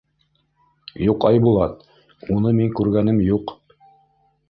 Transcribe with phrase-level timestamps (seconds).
[1.09, 1.85] —Юҡ, Айбулат,
[2.39, 3.59] уны мин күргәнем юҡ.